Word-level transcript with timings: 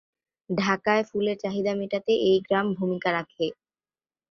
ঢাকায় 0.49 1.03
ফুলের 1.09 1.37
চাহিদা 1.43 1.73
মেটাতে 1.75 2.13
এই 2.29 2.37
গ্রাম 2.47 2.67
ভূমিকা 2.73 3.09
রাখে। 3.11 3.45